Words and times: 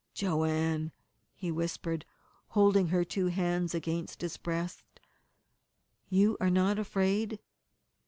"Joanne," 0.15 0.91
he 1.35 1.51
whispered, 1.51 2.05
holding 2.47 2.87
her 2.87 3.03
two 3.03 3.27
hands 3.27 3.75
against 3.75 4.21
his 4.21 4.35
breast, 4.35 4.99
"you 6.09 6.37
are 6.41 6.49
not 6.49 6.79
afraid?" 6.79 7.37